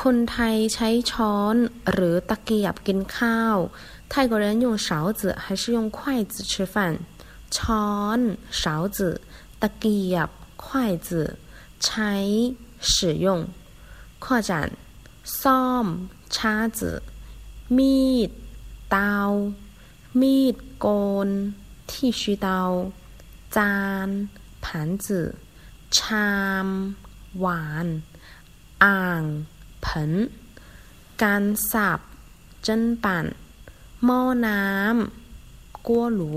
[0.00, 1.54] คนไทยใช้ช้อน
[1.92, 3.56] หรือตะเกียบกินข้าว
[4.12, 5.98] 泰国人用勺子还是用筷
[6.32, 6.74] 子吃饭
[7.56, 8.18] ช้อน
[8.60, 8.62] 勺
[8.96, 8.98] 子
[9.62, 10.28] ตะเกียบ
[10.64, 10.66] 筷
[11.06, 11.08] 子
[11.84, 12.12] ใช้
[12.92, 13.26] 使用
[14.24, 14.50] 扩展
[15.40, 15.86] ซ่อม
[16.34, 16.36] 叉
[16.78, 16.80] 子
[17.76, 18.30] มีด
[18.90, 19.16] เตา
[20.20, 20.86] มีดโก
[21.26, 21.28] น
[21.90, 22.48] ที่须刀
[23.56, 24.08] จาน
[24.64, 24.66] 盘
[25.04, 25.06] 子
[25.96, 26.30] ชา
[26.64, 26.66] ม
[27.38, 27.86] หวาน
[28.84, 29.22] อ่าง
[29.85, 30.11] ผน
[31.23, 31.99] การสับ
[32.63, 33.25] เจิ้นปั่น
[34.05, 36.31] หม้อน้ำกัวหลู